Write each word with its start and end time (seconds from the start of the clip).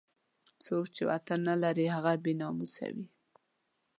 څوک 0.65 0.85
چې 0.95 1.01
وطن 1.11 1.39
نه 1.49 1.55
لري 1.63 1.85
هغه 1.95 2.11
بې 2.23 2.33
ناموسه 2.41 2.85
وي. 2.95 3.05